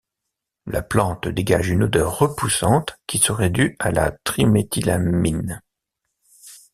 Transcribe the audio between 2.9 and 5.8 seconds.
qui serait due à la triméthylamine.